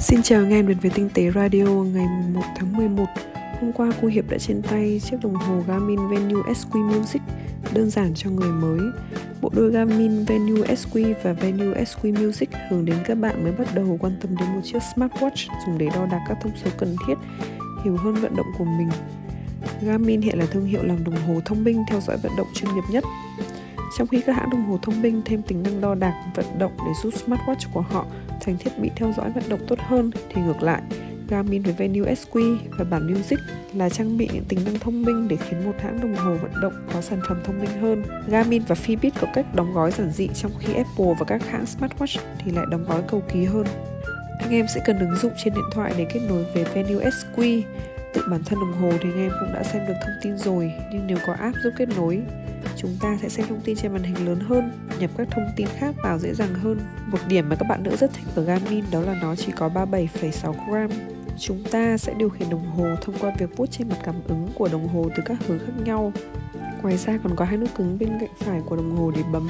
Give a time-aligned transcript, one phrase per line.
[0.00, 3.04] Xin chào nghe đến với Tinh tế Radio ngày 1 tháng 11
[3.60, 7.22] Hôm qua cô Hiệp đã trên tay chiếc đồng hồ Garmin Venue SQ Music
[7.74, 8.80] đơn giản cho người mới
[9.40, 13.68] Bộ đôi Garmin Venue SQ và Venue SQ Music hướng đến các bạn mới bắt
[13.74, 16.96] đầu quan tâm đến một chiếc smartwatch dùng để đo đạc các thông số cần
[17.06, 17.14] thiết,
[17.84, 18.88] hiểu hơn vận động của mình.
[19.82, 22.74] Garmin hiện là thương hiệu làm đồng hồ thông minh theo dõi vận động chuyên
[22.74, 23.04] nghiệp nhất.
[23.98, 26.72] Trong khi các hãng đồng hồ thông minh thêm tính năng đo đạc vận động
[26.78, 28.06] để giúp smartwatch của họ
[28.48, 30.82] thành thiết bị theo dõi vận động tốt hơn thì ngược lại,
[31.28, 33.38] Garmin với Venue SQ và bản Music
[33.74, 36.50] là trang bị những tính năng thông minh để khiến một hãng đồng hồ vận
[36.62, 38.02] động có sản phẩm thông minh hơn.
[38.28, 41.64] Garmin và Fitbit có cách đóng gói giản dị trong khi Apple và các hãng
[41.64, 43.66] smartwatch thì lại đóng gói cầu kỳ hơn.
[44.40, 47.62] Anh em sẽ cần ứng dụng trên điện thoại để kết nối với Venue SQ.
[48.14, 50.72] Tự bản thân đồng hồ thì anh em cũng đã xem được thông tin rồi,
[50.92, 52.22] nhưng nếu có app giúp kết nối
[52.78, 55.66] chúng ta sẽ xem thông tin trên màn hình lớn hơn, nhập các thông tin
[55.78, 56.80] khác vào dễ dàng hơn.
[57.10, 59.68] Một điểm mà các bạn nữ rất thích ở Garmin đó là nó chỉ có
[59.68, 60.90] 37,6 gram.
[61.38, 64.48] Chúng ta sẽ điều khiển đồng hồ thông qua việc vuốt trên mặt cảm ứng
[64.54, 66.12] của đồng hồ từ các hướng khác nhau.
[66.82, 69.48] Ngoài ra còn có hai nút cứng bên cạnh phải của đồng hồ để bấm.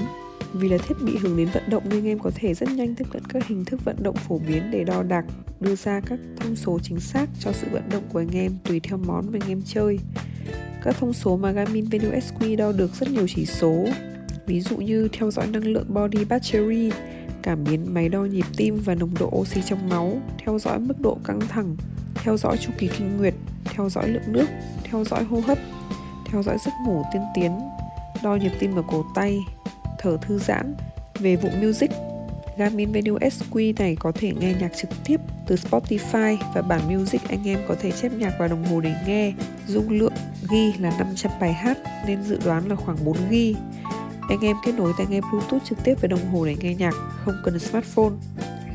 [0.52, 3.04] Vì là thiết bị hướng đến vận động nên em có thể rất nhanh tiếp
[3.12, 5.24] cận các hình thức vận động phổ biến để đo đạc,
[5.60, 8.80] đưa ra các thông số chính xác cho sự vận động của anh em tùy
[8.80, 9.98] theo món mà anh em chơi.
[10.82, 13.86] Các thông số mà Garmin Venu SQ đo được rất nhiều chỉ số,
[14.46, 16.90] ví dụ như theo dõi năng lượng body battery,
[17.42, 21.00] cảm biến máy đo nhịp tim và nồng độ oxy trong máu, theo dõi mức
[21.00, 21.76] độ căng thẳng,
[22.14, 24.46] theo dõi chu kỳ kinh nguyệt, theo dõi lượng nước,
[24.84, 25.58] theo dõi hô hấp,
[26.26, 27.58] theo dõi giấc ngủ tiên tiến,
[28.22, 29.38] đo nhịp tim ở cổ tay,
[29.98, 30.74] thở thư giãn.
[31.18, 31.90] Về vụ music,
[32.58, 37.28] Garmin Venue SQ này có thể nghe nhạc trực tiếp từ Spotify và bản Music
[37.28, 39.32] anh em có thể chép nhạc vào đồng hồ để nghe.
[39.66, 40.12] Dung lượng
[40.50, 43.56] ghi là 500 bài hát nên dự đoán là khoảng 4 ghi.
[44.28, 46.94] Anh em kết nối tai nghe Bluetooth trực tiếp với đồng hồ để nghe nhạc,
[47.24, 48.12] không cần smartphone.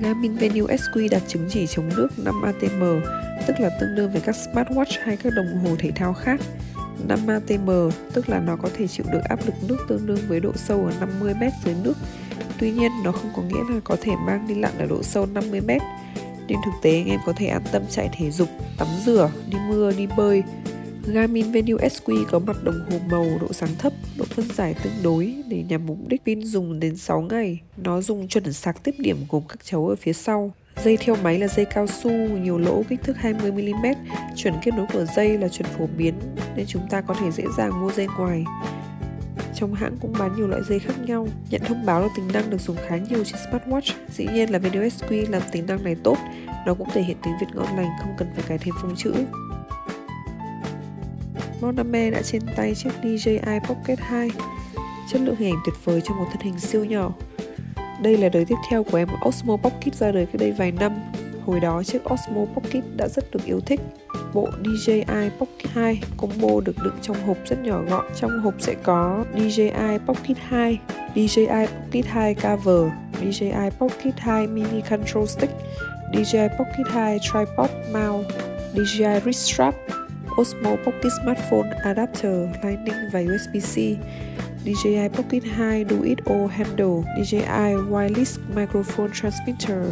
[0.01, 2.83] Garmin Venue SQ đạt chứng chỉ chống nước 5 ATM,
[3.47, 6.39] tức là tương đương với các smartwatch hay các đồng hồ thể thao khác.
[7.07, 7.69] 5 ATM
[8.13, 10.85] tức là nó có thể chịu được áp lực nước tương đương với độ sâu
[10.85, 11.97] ở 50 m dưới nước.
[12.59, 15.25] Tuy nhiên, nó không có nghĩa là có thể mang đi lặn ở độ sâu
[15.25, 15.69] 50 m.
[16.47, 19.57] Nên thực tế anh em có thể an tâm chạy thể dục, tắm rửa, đi
[19.69, 20.43] mưa, đi bơi.
[21.07, 24.93] Garmin Venue SQ có mặt đồng hồ màu độ sáng thấp, độ phân giải tương
[25.03, 27.59] đối để nhằm mục đích pin dùng đến 6 ngày.
[27.77, 30.53] Nó dùng chuẩn sạc tiếp điểm gồm các chấu ở phía sau.
[30.83, 33.95] Dây theo máy là dây cao su, nhiều lỗ kích thước 20mm,
[34.35, 36.13] chuẩn kết nối của dây là chuẩn phổ biến
[36.55, 38.43] nên chúng ta có thể dễ dàng mua dây ngoài.
[39.55, 41.27] Trong hãng cũng bán nhiều loại dây khác nhau.
[41.49, 43.93] Nhận thông báo là tính năng được dùng khá nhiều trên smartwatch.
[44.09, 46.17] Dĩ nhiên là Venue SQ làm tính năng này tốt,
[46.65, 49.13] nó cũng thể hiện tiếng Việt ngon lành, không cần phải cài thêm phông chữ.
[51.63, 54.29] Moname đã trên tay chiếc DJI Pocket 2
[55.09, 57.11] Chất lượng hình ảnh tuyệt vời trong một thân hình siêu nhỏ
[58.01, 60.95] Đây là đời tiếp theo của em Osmo Pocket ra đời cách đây vài năm
[61.45, 63.79] Hồi đó chiếc Osmo Pocket đã rất được yêu thích
[64.33, 68.05] Bộ DJI Pocket 2 combo được đựng trong hộp rất nhỏ gọn.
[68.15, 70.79] Trong hộp sẽ có DJI Pocket 2
[71.15, 75.53] DJI Pocket 2 cover DJI Pocket 2 mini control stick
[76.13, 78.27] DJI Pocket 2 tripod mount
[78.73, 79.75] DJI wrist strap,
[80.37, 83.97] Osmo Pocket Smartphone Adapter, Lightning và USB-C
[84.65, 89.85] DJI Pocket 2 Do It All Handle DJI Wireless Microphone Transmitter.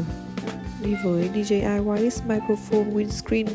[0.83, 3.47] Đi với DJI Wireless Microphone Windscreen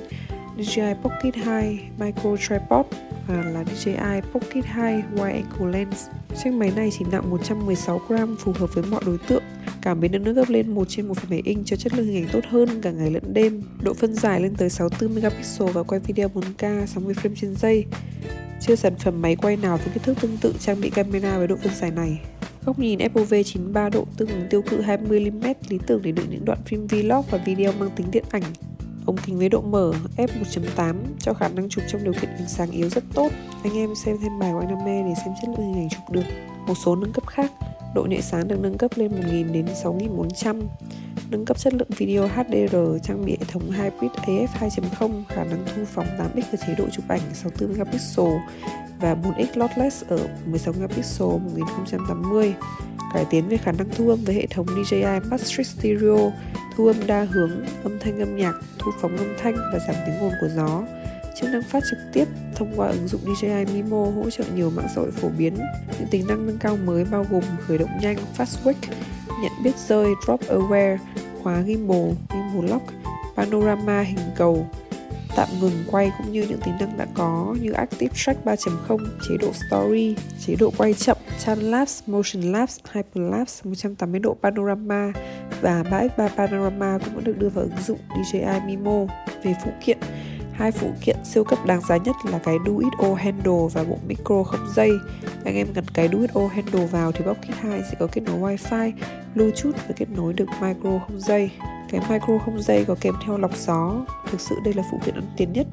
[0.56, 2.86] DJI Pocket 2 Micro Tripod
[3.26, 6.06] và là DJI Pocket 2 Wide Angle Lens.
[6.42, 9.42] Chiếc máy này chỉ nặng 116 gram phù hợp với mọi đối tượng.
[9.82, 12.28] Cảm biến được nâng cấp lên 1 trên 1,7 inch cho chất lượng hình ảnh
[12.32, 13.62] tốt hơn cả ngày lẫn đêm.
[13.82, 17.84] Độ phân giải lên tới 64 megapixel và quay video 4K 60 frame trên giây.
[18.60, 21.46] Chưa sản phẩm máy quay nào với kích thước tương tự trang bị camera với
[21.46, 22.20] độ phân giải này.
[22.64, 26.44] Góc nhìn FOV 93 độ tương ứng tiêu cự 20mm lý tưởng để đựng những
[26.44, 28.42] đoạn phim vlog và video mang tính điện ảnh
[29.06, 32.70] ống kính với độ mở f1.8 cho khả năng chụp trong điều kiện ánh sáng
[32.70, 33.32] yếu rất tốt.
[33.64, 36.10] Anh em xem thêm bài của anh Nam để xem chất lượng hình ảnh chụp
[36.10, 36.24] được.
[36.66, 37.52] Một số nâng cấp khác,
[37.94, 40.60] độ nhạy sáng được nâng cấp lên 1000 đến 6400.
[41.30, 45.64] Nâng cấp chất lượng video HDR trang bị hệ thống Hybrid AF 2.0 khả năng
[45.76, 48.26] thu phóng 8x ở chế độ chụp ảnh 64 megapixel
[49.00, 52.54] và 4x lossless ở 16 megapixel 1080
[53.16, 56.32] cải tiến về khả năng thu âm với hệ thống DJI Matrix Stereo,
[56.76, 57.50] thu âm đa hướng,
[57.82, 60.82] âm thanh âm nhạc, thu phóng âm thanh và giảm tiếng ồn của gió.
[61.40, 62.24] Chức năng phát trực tiếp
[62.54, 65.54] thông qua ứng dụng DJI Mimo hỗ trợ nhiều mạng xã hội phổ biến.
[65.98, 68.94] Những tính năng nâng cao mới bao gồm khởi động nhanh, fast wake,
[69.42, 70.98] nhận biết rơi, drop aware,
[71.42, 72.84] khóa gimbal, gimbal lock,
[73.36, 74.70] panorama hình cầu,
[75.36, 78.98] tạm ngừng quay cũng như những tính năng đã có như Active Track 3.0,
[79.28, 80.16] chế độ Story,
[80.46, 81.16] chế độ quay chậm,
[81.46, 85.12] Time Lapse, Motion Lapse, Hyperlapse, 180 độ Panorama
[85.60, 89.06] và 3x3 Panorama cũng đã được đưa vào ứng dụng DJI Mimo.
[89.42, 89.98] Về phụ kiện,
[90.56, 93.84] Hai phụ kiện siêu cấp đáng giá nhất là cái Do It All Handle và
[93.84, 94.90] bộ micro không dây.
[95.44, 98.20] Anh em gắn cái Do It All Handle vào thì Pocket 2 sẽ có kết
[98.20, 98.92] nối Wi-Fi,
[99.34, 101.50] Bluetooth và kết nối được micro không dây.
[101.90, 104.04] Cái micro không dây có kèm theo lọc gió.
[104.30, 105.66] Thực sự đây là phụ kiện ấn tiến nhất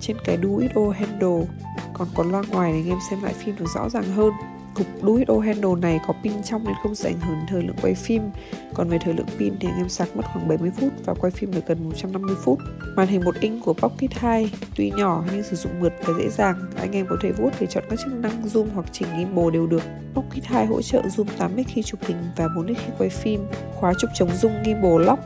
[0.00, 1.46] trên cái Do It All Handle.
[1.94, 4.32] Còn có loa ngoài để anh em xem lại phim được rõ ràng hơn.
[4.74, 7.94] Cục Duito Handle này có pin trong nên không sẽ ảnh hưởng thời lượng quay
[7.94, 8.22] phim.
[8.74, 11.30] Còn về thời lượng pin thì anh em sạc mất khoảng 70 phút và quay
[11.30, 12.58] phim được gần 150 phút.
[12.96, 16.28] Màn hình một inch của Pocket 2 tuy nhỏ nhưng sử dụng mượt và dễ
[16.28, 16.56] dàng.
[16.76, 19.66] Anh em có thể vuốt để chọn các chức năng zoom hoặc chỉnh gimbal đều
[19.66, 19.82] được.
[20.14, 23.40] Pocket 2 hỗ trợ zoom 8x khi chụp hình và 4x khi quay phim.
[23.74, 25.22] Khóa chụp chống rung gimbal lock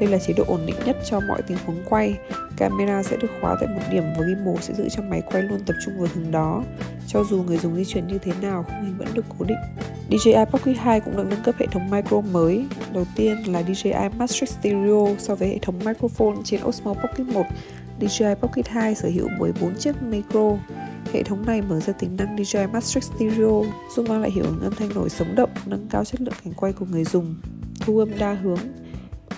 [0.00, 2.18] đây là chế độ ổn định nhất cho mọi tình huống quay.
[2.56, 5.60] Camera sẽ được khóa tại một điểm và gimbal sẽ giữ cho máy quay luôn
[5.66, 6.64] tập trung vào hướng đó.
[7.06, 9.58] Cho dù người dùng di chuyển như thế nào, khung hình vẫn được cố định.
[10.10, 12.64] DJI Pocket 2 cũng được nâng cấp hệ thống micro mới.
[12.92, 17.46] Đầu tiên là DJI Matrix Stereo so với hệ thống microphone trên Osmo Pocket 1.
[18.00, 20.56] DJI Pocket 2 sở hữu 14 chiếc micro.
[21.12, 23.64] Hệ thống này mở ra tính năng DJI Matrix Stereo,
[23.96, 26.52] giúp mang lại hiệu ứng âm thanh nổi sống động, nâng cao chất lượng cảnh
[26.56, 27.34] quay của người dùng.
[27.80, 28.58] Thu âm đa hướng,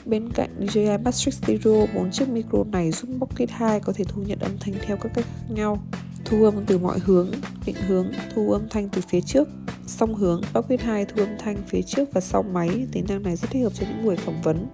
[0.06, 4.22] Bên cạnh DJI Matrix Stereo, 4 chiếc micro này giúp Pocket 2 có thể thu
[4.22, 5.78] nhận âm thanh theo các cách khác nhau.
[6.25, 7.31] Thu âm từ mọi hướng,
[7.66, 9.49] định hướng, thu âm thanh từ phía trước,
[9.87, 12.87] song hướng, Pocket 2 thu âm thanh phía trước và sau máy.
[12.93, 14.66] Tính năng này rất thích hợp cho những buổi phỏng vấn.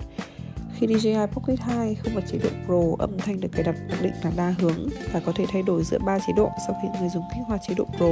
[0.75, 3.99] Khi DJI Pocket 2 không bật chế độ Pro, âm thanh được cài đặt mặc
[4.03, 6.89] định là đa hướng và có thể thay đổi giữa 3 chế độ sau khi
[7.01, 8.11] người dùng kích hoạt chế độ Pro.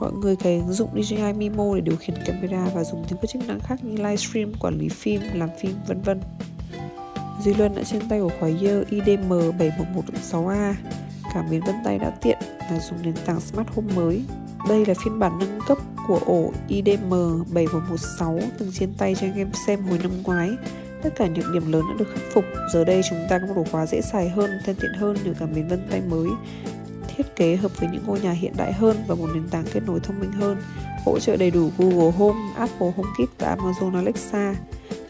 [0.00, 3.30] Mọi người cài ứng dụng DJI Mimo để điều khiển camera và dùng thêm các
[3.30, 6.20] chức năng khác như livestream, quản lý phim, làm phim, vân vân.
[7.44, 10.74] Duy Luân đã trên tay ổ khóa Year IDM71116A.
[11.34, 12.38] Cảm biến vân tay đã tiện
[12.70, 14.22] và dùng nền tảng Smart Home mới.
[14.68, 19.50] Đây là phiên bản nâng cấp của ổ IDM7116 từng trên tay cho anh em
[19.66, 20.50] xem hồi năm ngoái.
[21.02, 22.44] Tất cả những điểm lớn đã được khắc phục.
[22.72, 25.32] Giờ đây chúng ta có một ổ khóa dễ xài hơn, thân thiện hơn nhờ
[25.38, 26.28] cảm biến vân tay mới
[27.22, 29.80] thiết kế hợp với những ngôi nhà hiện đại hơn và một nền tảng kết
[29.86, 30.56] nối thông minh hơn,
[31.04, 34.54] hỗ trợ đầy đủ Google Home, Apple HomeKit và Amazon Alexa.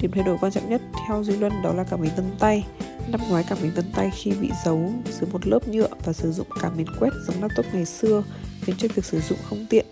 [0.01, 2.67] Điểm thay đổi quan trọng nhất theo Duy Luân đó là cảm biến vân tay.
[3.09, 6.33] Năm ngoái cảm biến vân tay khi bị giấu dưới một lớp nhựa và sử
[6.33, 8.23] dụng cảm biến quét giống laptop ngày xưa
[8.62, 9.87] khiến cho việc sử dụng không tiện.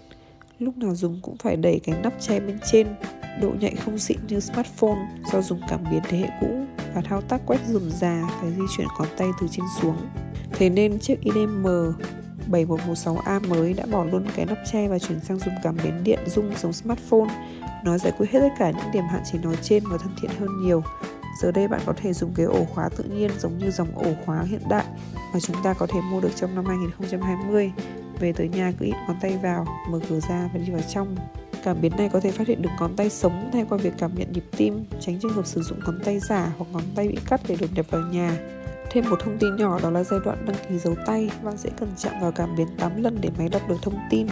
[0.58, 2.86] Lúc nào dùng cũng phải đẩy cái nắp che bên trên,
[3.40, 4.98] độ nhạy không xịn như smartphone
[5.32, 8.62] do dùng cảm biến thế hệ cũ và thao tác quét dườm già phải di
[8.76, 9.96] chuyển ngón tay từ trên xuống.
[10.58, 11.66] Thế nên chiếc IDM
[12.50, 16.18] 7116A mới đã bỏ luôn cái nắp che và chuyển sang dùng cảm biến điện
[16.26, 17.28] dung giống smartphone.
[17.84, 20.30] Nó giải quyết hết tất cả những điểm hạn chế nói trên và thân thiện
[20.40, 20.82] hơn nhiều.
[21.42, 24.12] Giờ đây bạn có thể dùng cái ổ khóa tự nhiên giống như dòng ổ
[24.26, 24.84] khóa hiện đại
[25.32, 27.72] mà chúng ta có thể mua được trong năm 2020.
[28.20, 31.16] Về tới nhà cứ ít ngón tay vào, mở cửa ra và đi vào trong.
[31.64, 34.10] Cảm biến này có thể phát hiện được ngón tay sống thay qua việc cảm
[34.14, 37.18] nhận nhịp tim, tránh trường hợp sử dụng ngón tay giả hoặc ngón tay bị
[37.26, 38.36] cắt để đột nhập vào nhà.
[38.90, 41.70] Thêm một thông tin nhỏ đó là giai đoạn đăng ký dấu tay, bạn sẽ
[41.80, 44.26] cần chạm vào cảm biến 8 lần để máy đọc được thông tin.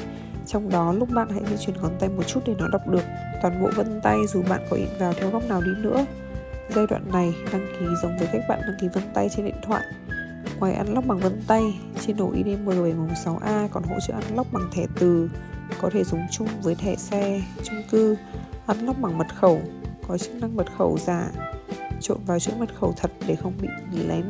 [0.46, 3.04] Trong đó lúc bạn hãy di chuyển ngón tay một chút để nó đọc được
[3.42, 6.06] toàn bộ vân tay dù bạn có in vào theo góc nào đi nữa.
[6.74, 9.60] Giai đoạn này đăng ký giống với cách bạn đăng ký vân tay trên điện
[9.62, 9.84] thoại.
[10.58, 15.30] Ngoài unlock bằng vân tay, trên ổ IDM716A còn hỗ trợ unlock bằng thẻ từ,
[15.80, 18.16] có thể dùng chung với thẻ xe, chung cư,
[18.66, 19.60] unlock bằng mật khẩu,
[20.08, 21.30] có chức năng mật khẩu giả,
[22.00, 23.68] trộn vào chuỗi mật khẩu thật để không bị
[24.08, 24.24] lén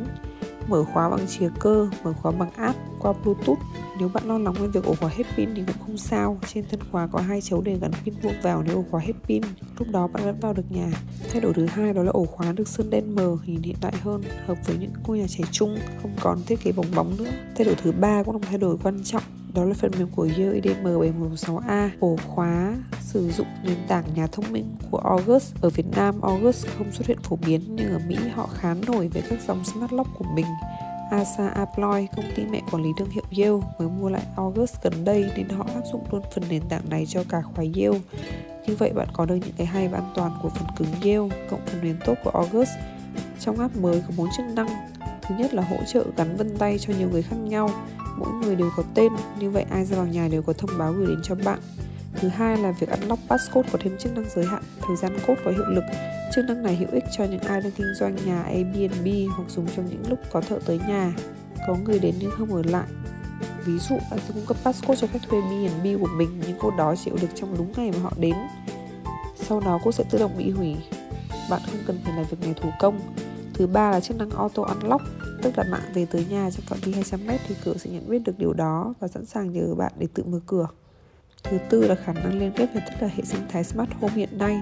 [0.67, 3.59] mở khóa bằng chìa cơ, mở khóa bằng app qua Bluetooth.
[3.99, 6.37] Nếu bạn lo lắng về việc ổ khóa hết pin thì cũng không sao.
[6.47, 9.13] Trên thân khóa có hai chấu để gắn pin vuông vào nếu ổ khóa hết
[9.27, 9.41] pin.
[9.79, 10.91] Lúc đó bạn vẫn vào được nhà.
[11.31, 13.93] Thay đổi thứ hai đó là ổ khóa được sơn đen mờ, nhìn hiện đại
[14.01, 17.31] hơn, hợp với những ngôi nhà trẻ trung, không còn thiết kế bóng bóng nữa.
[17.55, 19.23] Thay đổi thứ ba cũng là một thay đổi quan trọng
[19.57, 24.27] đó là phần mềm của Year IDM 716A ổ khóa sử dụng nền tảng nhà
[24.27, 27.99] thông minh của August ở Việt Nam August không xuất hiện phổ biến nhưng ở
[28.07, 30.45] Mỹ họ khá nổi với các dòng smart lock của mình
[31.11, 35.05] Asa Abloy, công ty mẹ quản lý thương hiệu Yale mới mua lại August gần
[35.05, 37.99] đây nên họ áp dụng luôn phần nền tảng này cho cả khóa Yale.
[38.67, 41.47] Như vậy bạn có được những cái hay và an toàn của phần cứng Yale
[41.49, 42.71] cộng phần nền tốt của August.
[43.39, 44.67] Trong app mới có bốn chức năng.
[45.21, 47.69] Thứ nhất là hỗ trợ gắn vân tay cho nhiều người khác nhau
[48.17, 50.93] mỗi người đều có tên như vậy ai ra vào nhà đều có thông báo
[50.93, 51.59] gửi đến cho bạn
[52.21, 55.41] thứ hai là việc unlock passcode có thêm chức năng giới hạn thời gian code
[55.45, 55.83] có hiệu lực.
[56.35, 59.67] Chức năng này hữu ích cho những ai đang kinh doanh nhà Airbnb hoặc dùng
[59.75, 61.13] trong những lúc có thợ tới nhà
[61.67, 62.87] có người đến nhưng không ở lại.
[63.65, 66.77] Ví dụ bạn sẽ cung cấp passcode cho khách thuê Airbnb của mình nhưng code
[66.77, 68.35] đó chỉ hiệu lực trong đúng ngày mà họ đến.
[69.35, 70.75] Sau đó code sẽ tự động bị hủy.
[71.49, 72.99] Bạn không cần phải làm việc này thủ công.
[73.53, 75.03] Thứ ba là chức năng auto unlock,
[75.43, 78.19] tức là bạn về tới nhà trong phạm vi 200m thì cửa sẽ nhận biết
[78.19, 80.67] được điều đó và sẵn sàng nhờ bạn để tự mở cửa.
[81.43, 84.13] Thứ tư là khả năng liên kết với tất cả hệ sinh thái Smart Home
[84.13, 84.61] hiện nay,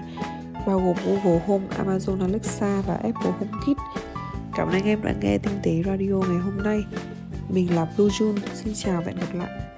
[0.66, 3.76] bao gồm Google Home, Amazon Alexa và Apple HomeKit.
[4.56, 6.84] Cảm ơn anh em đã nghe Tinh tế Radio ngày hôm nay.
[7.48, 9.75] Mình là Blue June, xin chào và hẹn gặp lại.